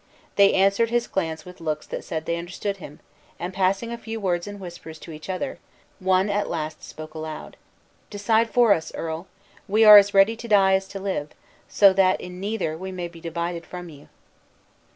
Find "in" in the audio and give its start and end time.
4.47-4.57, 12.19-12.39